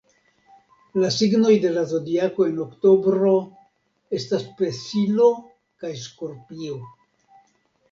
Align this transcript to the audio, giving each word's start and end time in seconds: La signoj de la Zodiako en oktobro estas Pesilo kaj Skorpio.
La 1.01 1.09
signoj 1.17 1.51
de 1.65 1.73
la 1.75 1.83
Zodiako 1.91 2.47
en 2.53 2.57
oktobro 2.65 3.35
estas 4.21 4.49
Pesilo 4.63 5.31
kaj 5.85 5.95
Skorpio. 6.09 6.83